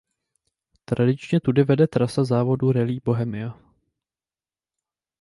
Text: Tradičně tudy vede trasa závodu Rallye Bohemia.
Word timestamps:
Tradičně 0.85 1.39
tudy 1.39 1.63
vede 1.63 1.87
trasa 1.87 2.23
závodu 2.23 2.71
Rallye 2.71 3.01
Bohemia. 3.03 3.59